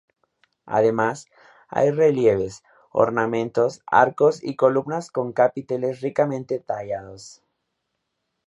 Además, 0.65 1.27
hay 1.67 1.91
relieves, 1.91 2.63
ornamentos, 2.91 3.83
arcos 3.85 4.43
y 4.43 4.55
columnas 4.55 5.11
con 5.11 5.31
capiteles 5.31 6.01
ricamente 6.01 6.57
tallados. 6.57 7.43